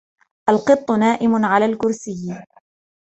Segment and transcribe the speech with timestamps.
[0.49, 2.43] القط نائم على الكرسي.